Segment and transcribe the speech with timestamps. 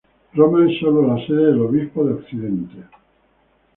[0.33, 2.85] Roma es sólo la sede del obispo de Occidente.